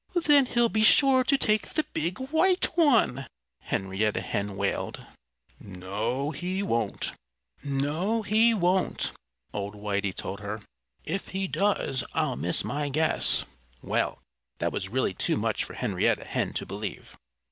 "Then 0.15 0.47
he'll 0.47 0.67
be 0.67 0.81
sure 0.81 1.23
to 1.23 1.37
take 1.37 1.75
the 1.75 1.83
big, 1.93 2.17
white 2.31 2.75
one," 2.75 3.27
Henrietta 3.59 4.21
Hen 4.21 4.55
wailed. 4.57 5.05
"No, 5.59 6.31
he 6.31 6.63
won't," 6.63 7.11
old 7.63 8.25
Whitey 8.25 8.51
told 10.15 10.39
her. 10.39 10.61
"If 11.05 11.27
he 11.27 11.47
does, 11.47 12.03
I'll 12.13 12.35
miss 12.35 12.63
my 12.63 12.89
guess." 12.89 13.45
Well, 13.83 14.17
that 14.57 14.73
was 14.73 14.89
really 14.89 15.13
too 15.13 15.37
much 15.37 15.63
for 15.63 15.75
Henrietta 15.75 16.23
Hen 16.23 16.53
to 16.53 16.65
believe. 16.65 17.15